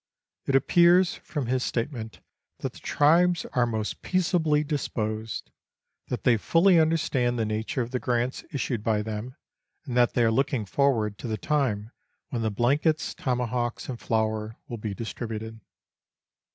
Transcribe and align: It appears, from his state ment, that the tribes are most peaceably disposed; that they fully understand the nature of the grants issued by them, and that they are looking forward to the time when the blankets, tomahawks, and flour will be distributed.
It 0.47 0.55
appears, 0.55 1.13
from 1.13 1.45
his 1.45 1.61
state 1.63 1.91
ment, 1.91 2.21
that 2.61 2.73
the 2.73 2.79
tribes 2.79 3.45
are 3.53 3.67
most 3.67 4.01
peaceably 4.01 4.63
disposed; 4.63 5.51
that 6.07 6.23
they 6.23 6.37
fully 6.37 6.79
understand 6.79 7.37
the 7.37 7.45
nature 7.45 7.83
of 7.83 7.91
the 7.91 7.99
grants 7.99 8.43
issued 8.51 8.83
by 8.83 9.03
them, 9.03 9.35
and 9.85 9.95
that 9.95 10.13
they 10.13 10.23
are 10.23 10.31
looking 10.31 10.65
forward 10.65 11.19
to 11.19 11.27
the 11.27 11.37
time 11.37 11.91
when 12.29 12.41
the 12.41 12.49
blankets, 12.49 13.13
tomahawks, 13.13 13.89
and 13.89 13.99
flour 13.99 14.55
will 14.67 14.77
be 14.79 14.95
distributed. 14.95 15.59